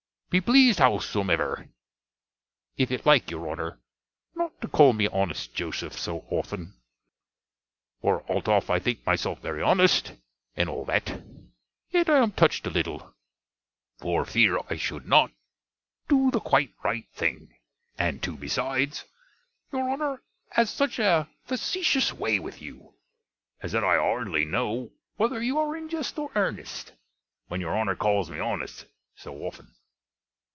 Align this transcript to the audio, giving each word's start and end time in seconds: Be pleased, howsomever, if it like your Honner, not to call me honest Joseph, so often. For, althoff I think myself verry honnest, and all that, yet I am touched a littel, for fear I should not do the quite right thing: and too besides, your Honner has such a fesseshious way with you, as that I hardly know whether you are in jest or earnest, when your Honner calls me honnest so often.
Be 0.31 0.39
pleased, 0.39 0.79
howsomever, 0.79 1.67
if 2.77 2.89
it 2.89 3.05
like 3.05 3.29
your 3.29 3.49
Honner, 3.49 3.81
not 4.33 4.61
to 4.61 4.69
call 4.69 4.93
me 4.93 5.07
honest 5.09 5.53
Joseph, 5.53 5.91
so 5.91 6.19
often. 6.29 6.73
For, 7.99 8.23
althoff 8.31 8.69
I 8.69 8.79
think 8.79 9.05
myself 9.05 9.41
verry 9.41 9.61
honnest, 9.61 10.13
and 10.55 10.69
all 10.69 10.85
that, 10.85 11.21
yet 11.89 12.09
I 12.09 12.19
am 12.19 12.31
touched 12.31 12.65
a 12.65 12.69
littel, 12.69 13.13
for 13.99 14.23
fear 14.23 14.59
I 14.69 14.77
should 14.77 15.05
not 15.05 15.31
do 16.07 16.31
the 16.31 16.39
quite 16.39 16.73
right 16.81 17.09
thing: 17.13 17.53
and 17.97 18.23
too 18.23 18.37
besides, 18.37 19.03
your 19.73 19.89
Honner 19.89 20.23
has 20.51 20.69
such 20.69 20.97
a 20.97 21.29
fesseshious 21.45 22.13
way 22.13 22.39
with 22.39 22.61
you, 22.61 22.95
as 23.59 23.73
that 23.73 23.83
I 23.83 23.97
hardly 23.97 24.45
know 24.45 24.93
whether 25.17 25.43
you 25.43 25.59
are 25.59 25.75
in 25.75 25.89
jest 25.89 26.17
or 26.17 26.31
earnest, 26.35 26.93
when 27.49 27.59
your 27.59 27.73
Honner 27.75 27.97
calls 27.97 28.29
me 28.31 28.39
honnest 28.39 28.85
so 29.13 29.35
often. 29.43 29.75